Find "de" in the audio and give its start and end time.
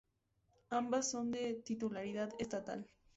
1.29-1.53